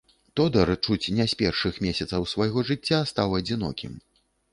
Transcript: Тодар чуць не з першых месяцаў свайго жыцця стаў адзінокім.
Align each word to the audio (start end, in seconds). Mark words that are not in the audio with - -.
Тодар 0.39 0.69
чуць 0.85 1.11
не 1.17 1.25
з 1.33 1.37
першых 1.41 1.77
месяцаў 1.87 2.25
свайго 2.31 2.65
жыцця 2.71 2.99
стаў 3.13 3.37
адзінокім. 3.41 3.93